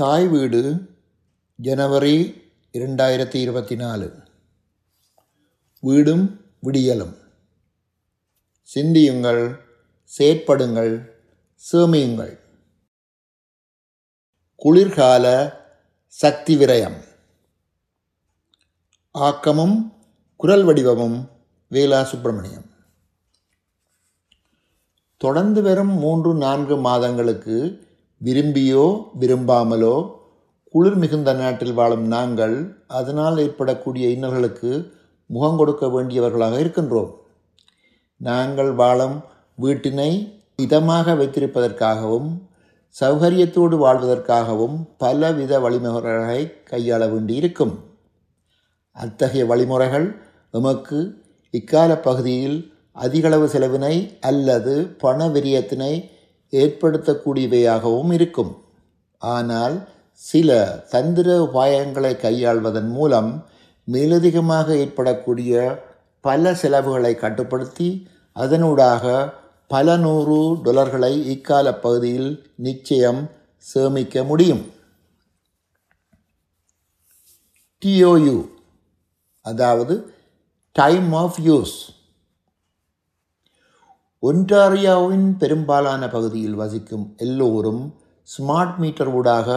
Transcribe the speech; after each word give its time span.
தாய் 0.00 0.26
வீடு 0.28 0.90
ஜனவரி 1.56 2.42
இரண்டாயிரத்தி 2.72 3.34
இருபத்தி 3.34 3.76
நாலு 3.76 4.22
வீடும் 5.80 6.40
விடியலும். 6.62 7.14
சிந்தியுங்கள் 8.62 9.60
செயற்படுங்கள் 10.18 11.10
சேமியுங்கள். 11.72 12.38
குளிர்கால 14.56 15.56
சக்தி 16.08 16.56
விரயம் 16.56 17.04
ஆக்கமும் 19.10 19.92
குரல் 20.36 20.64
வடிவமும் 20.64 21.30
வேலா 21.70 22.02
சுப்பிரமணியம். 22.02 22.70
தொடர்ந்து 25.16 25.62
வரும் 25.62 25.98
மூன்று 25.98 26.34
நான்கு 26.34 26.76
மாதங்களுக்கு 26.76 27.85
விரும்பியோ 28.20 28.84
விரும்பாமலோ 29.20 29.96
குளிர் 30.74 30.96
மிகுந்த 30.96 31.30
நாட்டில் 31.32 31.72
வாழும் 31.72 32.06
நாங்கள் 32.06 32.56
அதனால் 32.86 33.38
ஏற்படக்கூடிய 33.38 34.06
இன்னல்களுக்கு 34.08 34.70
முகம் 35.30 35.56
கொடுக்க 35.56 35.84
வேண்டியவர்களாக 35.86 36.56
இருக்கின்றோம். 36.58 37.10
நாங்கள் 38.20 38.72
வாழும் 38.72 39.16
வீட்டினை 39.58 40.10
இதமாக 40.62 41.16
வைத்திருப்பதற்காகவும் 41.16 42.28
சௌகரியத்தோடு 43.00 43.76
வாழ்வதற்காகவும் 43.84 44.76
பலவித 44.96 45.60
வழிமுறைகளை 45.60 46.40
கையாள 46.70 47.02
வேண்டியிருக்கும். 47.10 47.74
அத்தகைய 48.96 49.44
வழிமுறைகள் 49.46 50.06
எமக்கு 50.50 50.98
இக்கால 51.54 51.90
பகுதியில் 52.00 52.58
அதிகளவு 52.96 53.46
செலவினை 53.48 53.94
அல்லது 54.20 54.74
பண 55.02 55.28
விரியத்தினை 55.28 55.92
ஏற்படுத்தக்கூடியவையாகவும் 56.52 58.12
இருக்கும். 58.12 58.52
ஆனால் 59.18 59.88
சில 60.14 60.50
தந்திர 60.90 61.28
உபாயங்களை 61.40 62.12
கையாள்வதன் 62.16 62.90
மூலம் 62.90 63.46
மேலதிகமாக 63.84 64.76
ஏற்படக்கூடிய 64.76 65.82
பல 66.20 66.54
செலவுகளை 66.54 67.14
கட்டுப்படுத்தி 67.14 67.88
அதனூடாக 68.36 69.32
பல 69.68 69.96
நூறு 69.96 70.38
டொலர்களை 70.64 71.12
இக்கால 71.34 71.66
பகுதியில் 71.74 72.30
நிச்சயம் 72.56 73.30
சேமிக்க 73.58 74.24
முடியும். 74.24 74.64
டிஓயு 77.82 78.36
அதாவது 79.40 79.94
டைம் 80.72 81.12
ஆஃப் 81.12 81.40
யூஸ் 81.40 81.76
ஒன்டாரியாவின் 84.26 85.26
பெரும்பாலான 85.38 86.08
பகுதியில் 86.08 86.54
வசிக்கும் 86.54 87.14
எல்லோரும் 87.16 87.94
ஸ்மார்ட் 88.28 88.76
மீட்டர் 88.76 89.08
ஊடாக 89.08 89.48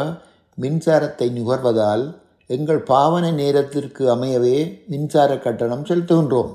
மின்சாரத்தை 0.61 1.27
நுகர்வதால் 1.37 2.03
எங்கள் 2.47 2.81
பாவனை 2.81 3.31
நேரத்திற்கு 3.31 4.03
அமையவே 4.15 4.57
மின்சார 4.87 5.37
கட்டணம் 5.37 5.85
செலுத்துகின்றோம். 5.85 6.51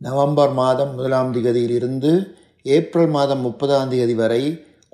நவம்பர் 0.00 0.52
மாதம் 0.52 0.94
முதலாம் 0.94 1.34
தேதியிலிருந்து 1.34 2.12
ஏப்ரல் 2.62 3.08
மாதம் 3.08 3.40
முப்பதாம் 3.40 3.88
தேதி 3.88 4.14
வரை 4.14 4.42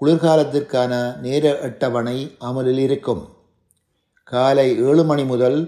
குளிர்காலத்திற்கான 0.03 0.93
நேர 1.21 1.59
அட்டவணை 1.61 2.19
அமலில் 2.39 2.79
இருக்கும். 2.79 3.23
காலை 4.23 4.69
ஏழு 4.79 5.05
மணி 5.05 5.25
முதல் 5.25 5.59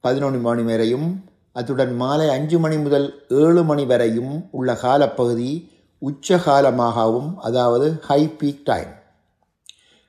பதினொன்று 0.00 0.38
மணி 0.38 0.62
வரையும் 0.62 1.08
அத்துடன் 1.56 1.92
மாலை 1.96 2.26
அஞ்சு 2.28 2.58
மணி 2.58 2.76
முதல் 2.78 3.06
ஏழு 3.42 3.62
மணி 3.62 3.84
வரையும் 3.84 4.32
உள்ள 4.50 4.70
காலப்பகுதி 4.74 5.50
உச்ச 6.02 6.38
காலமாகவும் 6.46 7.30
அதாவது 7.38 7.86
ஹை 8.06 8.22
பீக் 8.40 8.64
டைம் 8.64 8.90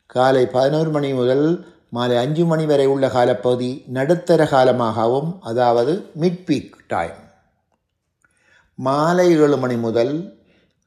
காலை 0.09 0.43
பதினோரு 0.47 0.89
மணி 0.89 1.09
முதல் 1.13 1.45
மாலை 1.89 2.15
அஞ்சு 2.17 2.45
மணி 2.45 2.65
வரை 2.65 2.85
உள்ள 2.85 3.05
காலப்பகுதி 3.07 3.69
நடுத்தர 3.87 4.41
காலமாகவும் 4.45 5.29
அதாவது 5.41 5.93
மிட் 6.21 6.41
பீக் 6.47 6.73
டைம் 6.87 7.19
மாலை 8.79 9.27
ஏழு 9.43 9.57
மணி 9.57 9.77
முதல் 9.77 10.13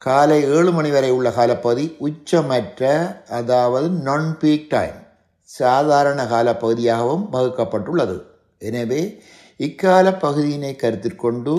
காலை 0.01 0.39
ஏழு 0.55 0.71
மணி 0.71 0.91
வரை 0.91 1.09
உள்ள 1.09 1.29
காலப்பகுதி 1.31 1.85
உச்சமற்ற 1.99 2.83
அதாவது 3.29 3.89
நான் 4.07 4.27
பீக் 4.41 4.69
டைம் 4.69 4.97
சாதாரண 5.49 6.23
காலப்பகுதியாகவும் 6.25 7.25
வகுக்கப்பட்டுள்ளது. 7.31 8.17
எனவே 8.61 9.01
இக்கால 9.65 10.13
பகுதியினை 10.13 10.75
கருத்தில் 10.75 11.15
கொண்டு 11.15 11.53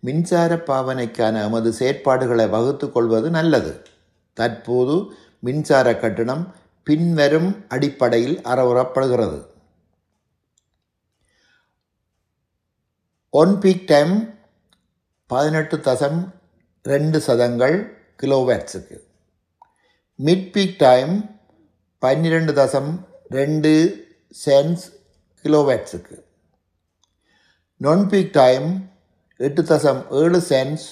மின்சார 0.00 0.56
பாவனைக்கான 0.56 1.42
எமது 1.42 1.70
செயற்பாடுகளை 1.78 2.48
வகுத்து 2.50 2.92
கொள்வது 2.92 3.30
நல்லது. 3.30 3.72
தற்போது 4.32 4.96
மின்சார 5.40 5.96
கட்டணம் 5.96 6.54
பின்வரும் 6.84 7.64
அடிப்படையில் 7.68 8.36
அறவுறப்படுகிறது. 8.42 9.38
ஒன் 13.30 13.54
பீக் 13.62 13.86
டைம் 13.86 14.38
பதினெட்டு 15.26 15.76
தசம் 15.76 16.20
ரெண்டு 16.82 17.20
சதங்கள் 17.20 17.76
கிலோவேட்ஸுக்கு. 18.22 18.98
மிட் 20.24 20.46
பீக் 20.56 20.78
டைம் 20.78 21.40
பன்னிரெண்டு 21.98 22.52
தசம் 22.52 22.92
ரெண்டு 23.28 23.72
சென்ஸ் 24.44 24.86
கிலோவேட்ஸுக்கு. 25.44 26.16
நான் 27.80 28.02
பீக் 28.10 28.30
டைம் 28.32 28.90
எட்டு 29.36 29.62
தசம் 29.62 29.98
ஏழு 30.10 30.38
சென்ஸ் 30.48 30.84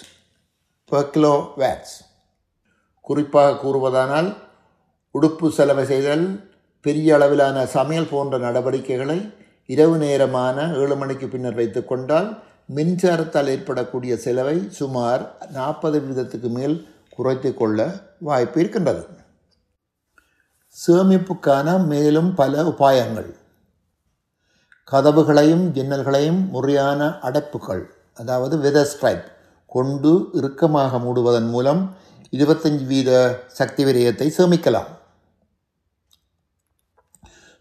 பர் 0.85 1.11
கிலோ 1.11 1.53
வேட்ஸ் 1.57 1.95
குறிப்பாக 3.01 3.55
கூறுவதானால் 3.63 4.29
உடுப்பு 5.15 5.49
செலவு 5.49 5.85
செய்தல் 5.87 6.25
பெரிய 6.81 7.15
அளவிலான 7.15 7.67
சமையல் 7.67 8.09
போன்ற 8.11 8.39
நடவடிக்கைகளை 8.39 9.19
இரவு 9.67 9.97
நேரமான 9.97 10.67
ஏழு 10.75 10.97
மணிக்கு 10.97 11.29
பின்னர் 11.29 11.55
வைத்து 11.55 11.85
கொண்டால் 11.85 12.29
மின்சாரத்தால் 12.75 13.47
ஏற்படக்கூடிய 13.47 14.17
செலவை 14.17 14.69
சுமார் 14.71 15.25
நாற்பது 15.53 16.01
வீதத்துக்கு 16.01 16.49
மேல் 16.49 16.77
குறைத்து 17.09 17.55
கொள்ள 17.55 17.89
வாய்ப்பு 18.19 18.61
இருக்கின்றது. 18.61 19.05
சேமிப்புக்கான 20.77 21.87
மேலும் 21.87 22.35
பல 22.35 22.63
உபாயங்கள். 22.63 23.33
கதவுகளையும் 24.93 25.65
ஜன்னல்களையும் 25.77 26.41
முறையான 26.55 27.01
அடைப்புகள் 27.29 27.85
அதாவது 28.21 28.55
வெதர் 28.65 28.91
ஸ்ட்ரைப் 28.91 29.25
கொண்டு 29.73 30.11
இறுக்கமாக 30.39 30.99
மூடுவதன் 31.05 31.49
மூலம் 31.55 31.81
இருபத்தஞ்சு 32.33 32.85
வீத 32.91 33.11
சக்தி 33.59 33.83
விரயத்தை 33.85 34.27
சேமிக்கலாம். 34.37 34.91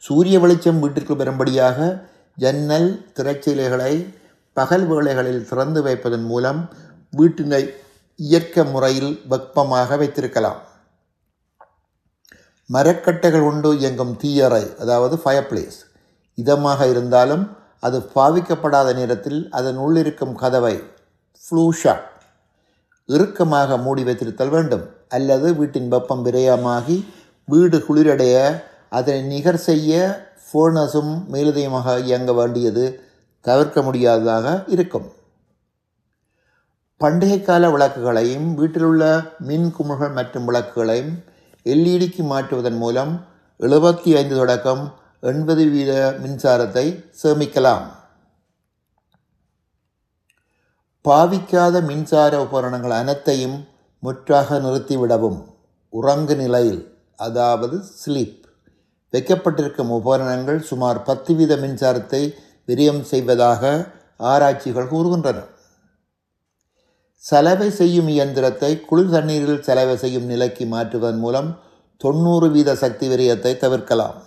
சூரிய 0.03 0.37
வெளிச்சம் 0.43 0.81
வீட்டிற்கு 0.83 1.15
வரும்படியாக 1.15 1.79
ஜன்னல் 2.37 2.89
திரைச்சீலைகளை 3.17 3.93
பகல் 4.57 4.85
வேளைகளில் 4.91 5.47
திறந்து 5.49 5.81
வைப்பதன் 5.87 6.27
மூலம் 6.31 6.61
வீட்டினை 7.13 7.63
இயற்கை 8.19 8.63
முறையில் 8.73 9.11
வெப்பமாக 9.31 9.97
வைத்திருக்கலாம். 10.01 10.59
மரக்கட்டைகள் 12.69 13.47
கொண்டு 13.47 13.71
இயங்கும் 13.79 14.13
தீயறை 14.21 14.63
அதாவது 14.83 15.15
ஃபயர் 15.23 15.49
பிளேஸ் 15.49 15.79
இதமாக 16.37 16.89
இருந்தாலும் 16.89 17.43
அது 17.79 17.97
பாவிக்கப்படாத 18.15 18.89
நேரத்தில் 18.93 19.39
அதன் 19.49 19.79
உள்ளிருக்கும் 19.85 20.35
கதவை 20.41 20.75
ஃப்ளூஷா 21.43 21.95
இறுக்கமாக 23.09 23.77
மூடி 23.77 24.03
வைத்திருத்தல் 24.03 24.53
வேண்டும். 24.55 24.85
அல்லது 25.09 25.47
வீட்டின் 25.55 25.87
வெப்பம் 25.87 26.25
விரயமாகி 26.25 26.97
வீடு 27.45 27.77
குளிரடைய 27.87 28.35
அதனை 28.89 29.21
நிகர் 29.33 29.63
செய்ய 29.69 29.91
ஃபோனஸும் 30.45 31.11
மேலதிகமாக 31.33 31.97
இயங்க 31.99 32.31
வேண்டியது 32.33 32.85
தவிர்க்க 33.45 33.81
முடியாததாக 33.81 34.63
இருக்கும். 34.67 35.07
பண்டிகை 37.01 37.39
கால 37.41 37.69
விளக்குகளையும் 37.69 38.47
வீட்டிலுள்ள 38.55 39.03
மின் 39.39 39.69
குமிழ்கள் 39.77 40.13
மற்றும் 40.17 40.45
விளக்குகளையும் 40.49 41.13
எல்இடிக்கு 41.65 42.23
மாற்றுவதன் 42.31 42.77
மூலம் 42.77 43.13
எழுபத்தி 43.59 44.09
ஐந்து 44.19 44.35
தொடக்கம் 44.35 44.83
எண்பது 45.29 45.63
வீத 45.73 45.91
மின்சாரத்தை 46.21 46.85
சேமிக்கலாம். 47.19 47.85
பாவிக்காத 51.05 51.75
மின்சார 51.89 52.33
உபகரணங்கள் 52.45 52.95
அனைத்தையும் 53.01 53.55
முற்றாக 54.03 54.57
நிறுத்திவிடவும். 54.65 55.39
உறங்கு 55.93 56.35
நிலையில் 56.41 56.81
அதாவது 57.27 57.77
ஸ்லீப் 58.01 58.41
வைக்கப்பட்டிருக்கும் 59.13 59.93
உபகரணங்கள் 59.99 60.59
சுமார் 60.69 60.99
பத்து 61.09 61.31
வீத 61.39 61.55
மின்சாரத்தை 61.63 62.21
விரியம் 62.69 63.01
செய்வதாக 63.11 63.71
ஆராய்ச்சிகள் 64.31 64.91
கூறுகின்றன. 64.93 65.39
சலவை 67.23 67.69
செய்யும் 67.79 68.11
இயந்திரத்தை 68.15 68.71
குளிர் 68.89 69.13
தண்ணீரில் 69.15 69.65
சலவை 69.67 69.95
செய்யும் 70.03 70.29
நிலைக்கு 70.33 70.65
மாற்றுவதன் 70.75 71.23
மூலம் 71.25 71.49
தொண்ணூறு 72.01 72.47
வீத 72.55 72.69
சக்தி 72.83 73.07
விரயத்தை 73.13 73.55
தவிர்க்கலாம். 73.65 74.17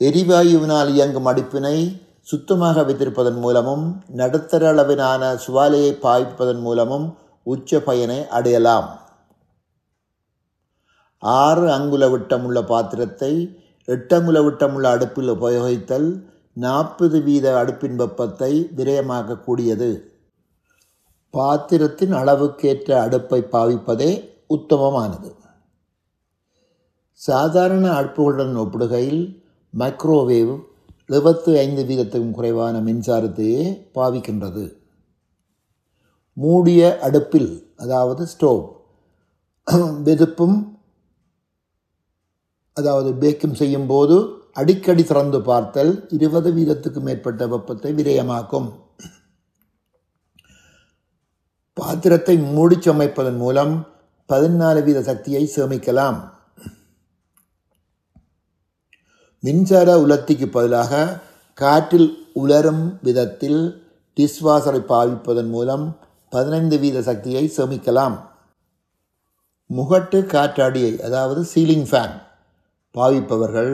எரிவாயுவினால் 0.00 0.88
இயங்கும் 0.88 1.26
அடுப்பினை 1.26 2.02
சுத்தமாக 2.22 2.82
வைத்திருப்பதன் 2.82 3.38
மூலமும் 3.38 4.02
நடுத்தர 4.08 4.68
அளவிலான 4.68 5.34
சுவாலையை 5.34 5.92
பாய்ப்பதன் 6.02 6.60
மூலமும் 6.60 7.18
உச்ச 7.42 7.80
பயனை 7.80 8.28
அடையலாம். 8.28 8.88
ஆறு 11.18 11.72
அங்குல 11.72 12.08
விட்டமுள்ள 12.08 12.62
பாத்திரத்தை 12.62 13.32
எட்டங்குல 13.84 14.42
விட்டமுள்ள 14.42 14.82
அடுப்பில் 14.82 15.28
உபயோகித்தல் 15.28 16.24
நாற்பது 16.52 17.20
வீத 17.20 17.64
அடுப்பின் 17.64 17.94
வெப்பத்தை 17.94 18.70
விரயமாக்கக்கூடியது. 18.76 20.02
பாத்திரத்தின் 21.30 22.12
அளவுக்கேற்ற 22.12 23.00
அடுப்பை 23.00 23.42
பாவிப்பதே 23.52 24.10
உத்தமமானது. 24.48 25.34
சாதாரண 27.14 28.02
அடுப்புகளுடன் 28.02 28.56
ஒப்பிடுகையில் 28.56 29.39
மைக்ரோவேவ் 29.74 30.52
எழுபத்து 31.06 31.50
ஐந்து 31.58 31.82
வீதத்துக்கும் 31.88 32.36
குறைவான 32.36 32.76
மின்சாரத்தையே 32.86 33.62
பாவிக்கின்றது. 33.96 34.64
மூடிய 36.36 36.98
அடுப்பில் 37.06 37.50
அதாவது 37.76 38.22
ஸ்டோவ் 38.32 38.62
வெதுப்பும் 40.06 40.58
அதாவது 42.76 43.10
பேக்கிங் 43.22 43.58
செய்யும் 43.60 43.86
போது 43.86 44.16
அடிக்கடி 44.60 45.02
திறந்து 45.04 45.38
பார்த்தல் 45.48 45.92
இருபது 46.16 46.50
வீதத்துக்கு 46.58 47.00
மேற்பட்ட 47.06 47.46
வெப்பத்தை 47.46 47.90
விரயமாக்கும். 47.98 48.68
பாத்திரத்தை 51.76 52.36
மூடிச்சமைப்பதன் 52.56 53.40
மூலம் 53.44 53.74
பதினாலு 54.28 54.80
வீத 54.86 54.98
சக்தியை 55.10 55.44
சேமிக்கலாம். 55.56 56.18
மின்சார 59.42 59.90
உலர்த்திக்கு 60.00 60.46
பதிலாக 60.46 61.22
காற்றில் 61.54 62.10
உலரும் 62.32 62.98
விதத்தில் 63.02 63.60
டிஷ்வாஷரை 64.16 64.80
பாவிப்பதன் 64.88 65.50
மூலம் 65.50 65.84
பதினைந்து 66.28 66.78
வீத 66.78 66.98
சக்தியை 67.00 67.52
சேமிக்கலாம். 67.56 68.16
முகட்டு 69.70 70.18
காற்றாடியை 70.26 70.92
அதாவது 71.00 71.40
சீலிங் 71.54 71.88
ஃபேன் 71.90 72.14
பாவிப்பவர்கள் 72.94 73.72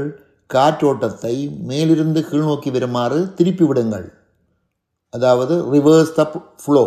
காற்றோட்டத்தை 0.51 1.35
மேலிருந்து 1.63 2.21
கீழ்நோக்கி 2.21 2.71
வருமாறு 2.71 3.35
திருப்பி 3.35 3.65
விடுங்கள் 3.65 4.07
அதாவது 5.11 5.55
ரிவர்ஸ் 5.73 6.15
த 6.15 6.23
ஃப்ளோ 6.65 6.85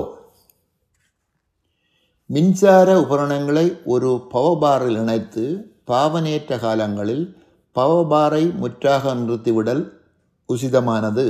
மின்சார 2.30 2.88
உபகரணங்களை 3.00 3.78
ஒரு 3.86 4.10
பவபாரில் 4.34 4.96
இணைத்து 4.96 5.46
பாவனேற்ற 5.88 6.60
காலங்களில் 6.60 7.26
பவபாரை 7.80 8.44
முற்றாக 8.62 9.14
நிறுத்திவிடல் 9.20 9.84
உசிதமானது. 10.50 11.26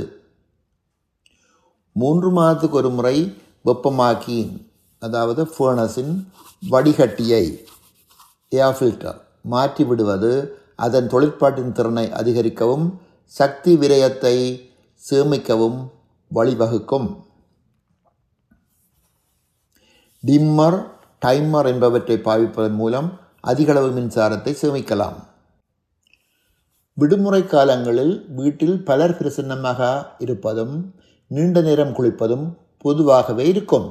மூன்று 1.96 2.28
மாதத்துக்கு 2.36 2.78
ஒரு 2.80 2.90
முறை 2.96 3.16
வெப்பமாக்கி 3.68 4.38
அதாவது 5.02 5.42
ஃபேர்னஸின் 5.52 6.12
வடிகட்டியை 6.72 7.44
ஏர் 8.52 8.76
ஃபில்டர் 8.78 9.18
மாற்றிவிடுவது 9.52 10.32
அதன் 10.86 11.08
தொழிற்பாட்டின் 11.12 11.74
திறனை 11.78 12.04
அதிகரிக்கவும் 12.20 12.86
சக்தி 13.38 13.72
விரயத்தை 13.82 14.36
சேமிக்கவும் 15.08 15.78
வழிவகுக்கும். 16.30 17.08
டிம்மர் 20.24 20.78
டைமர் 21.24 21.68
என்பவற்றை 21.72 22.16
பாவிப்பதன் 22.28 22.78
மூலம் 22.82 23.10
அதிகளவு 23.50 23.90
மின்சாரத்தை 23.98 24.54
சேமிக்கலாம். 24.62 25.18
விடுமுறை 26.96 27.42
காலங்களில் 27.46 28.14
வீட்டில் 28.38 28.78
பலர் 28.88 29.14
பிரசன்னமாக 29.18 29.80
இருப்பதும் 30.18 30.74
நீண்ட 31.26 31.60
நேரம் 31.60 31.94
குளிப்பதும் 31.98 32.46
பொதுவாகவே 32.78 33.44
இருக்கும். 33.48 33.86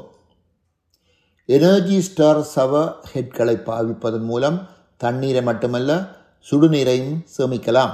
எனர்ஜி 1.46 1.98
ஸ்டார் 2.02 2.42
சவ 2.56 2.74
ஹெட்களை 3.12 3.56
பாவிப்பதன் 3.70 4.28
மூலம் 4.32 4.60
தண்ணீரை 4.98 5.44
மட்டுமல்ல 5.50 5.92
சுடுநீரையும் 6.48 7.16
சேமிக்கலாம். 7.38 7.94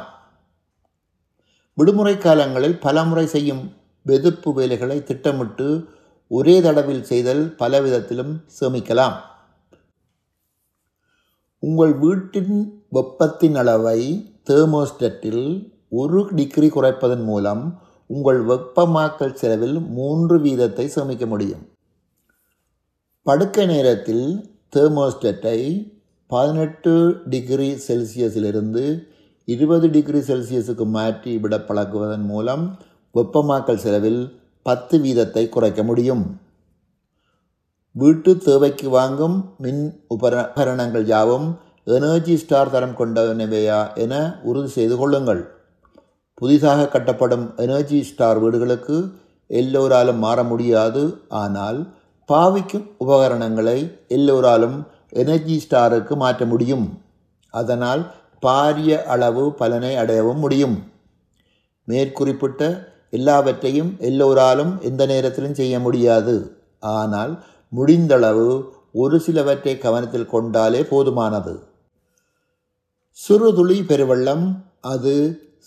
விடுமுறை 1.78 2.18
காலங்களில் 2.18 2.78
பலமுறை 2.80 3.26
செய்யும் 3.26 3.64
வெதுப்பு 4.06 4.50
வேலைகளை 4.54 5.04
திட்டமிட்டு 5.04 5.68
ஒரே 6.28 6.62
தடவில் 6.62 7.08
செய்தல் 7.12 7.44
பல 7.62 7.82
விதத்திலும் 7.82 8.34
சேமிக்கலாம். 8.60 9.16
உங்கள் 11.60 11.94
வீட்டின் 12.06 12.56
வெப்பத்தின் 12.90 13.56
அளவை 13.56 14.00
தேர்மோஸ்டட்டில் 14.48 15.46
ஒரு 15.90 16.20
டிகிரி 16.38 16.68
குறைப்பதன் 16.68 17.24
மூலம் 17.24 17.64
உங்கள் 18.10 18.40
வெப்பமாக்கல் 18.46 19.34
செலவில் 19.34 19.78
மூன்று 19.80 20.36
வீதத்தை 20.40 20.86
சேமிக்க 20.86 21.26
முடியும். 21.26 21.64
படுக்கை 23.26 23.66
நேரத்தில் 23.66 24.26
தேர்மோஸ்டட்டை 24.76 25.58
பதினெட்டு 26.28 26.94
டிகிரி 27.30 27.70
செல்சியஸிலிருந்து 27.88 28.86
இருபது 29.48 29.90
டிகிரி 29.90 30.20
செல்சியஸுக்கு 30.20 30.86
மாற்றி 30.86 31.38
விட 31.38 31.56
பழக்குவதன் 31.58 32.26
மூலம் 32.26 32.64
வெப்பமாக்கல் 33.16 33.84
செலவில் 33.86 34.22
பத்து 34.62 34.96
வீதத்தை 35.00 35.50
குறைக்க 35.50 35.84
முடியும். 35.84 36.24
வீட்டு 37.92 38.32
தேவைக்கு 38.38 38.90
வாங்கும் 38.90 39.38
மின் 39.58 39.84
உபகரணங்கள் 40.08 41.06
யாவும் 41.06 41.48
எனர்ஜி 41.88 42.38
ஸ்டார் 42.38 42.72
தரம் 42.72 42.96
கொண்டனவையா 43.00 43.96
என 43.96 44.40
உறுதி 44.44 44.68
செய்து 44.68 44.98
கொள்ளுங்கள். 44.98 45.42
புதிதாக 46.34 46.88
கட்டப்படும் 46.94 47.58
எனர்ஜி 47.58 48.04
ஸ்டார் 48.04 48.40
வீடுகளுக்கு 48.40 49.12
எல்லோராலும் 49.48 50.18
மாற 50.18 50.44
முடியாது. 50.44 51.20
ஆனால் 51.28 51.80
பாவிக்கும் 52.30 52.88
உபகரணங்களை 52.98 53.98
எல்லோராலும் 54.08 54.88
எனர்ஜி 55.10 55.68
ஸ்டாருக்கு 55.70 56.16
மாற்ற 56.16 56.46
முடியும். 56.46 57.00
அதனால் 57.50 58.12
பாரிய 58.42 59.04
அளவு 59.04 59.54
பலனை 59.54 59.96
அடையவும் 59.96 60.42
முடியும். 60.46 60.78
மேற்குறிப்பிட்ட 61.88 62.94
எல்லாவற்றையும் 63.10 63.96
எல்லோராலும் 64.00 64.82
எந்த 64.82 65.06
நேரத்திலும் 65.06 65.54
செய்ய 65.54 65.80
முடியாது. 65.80 66.36
ஆனால் 66.80 67.44
முடிந்தளவு 67.76 68.50
ஒரு 68.92 69.20
சிலவற்றை 69.20 69.78
கவனத்தில் 69.78 70.32
கொண்டாலே 70.32 70.82
போதுமானது. 70.82 71.54
சிறுதுளி 73.16 73.86
பெருவெள்ளம் 73.86 74.66
அது 74.82 75.14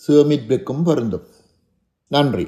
சுவமிப்பிற்கும் 0.07 0.83
பொருந்தும். 0.83 1.23
நன்றி. 2.07 2.47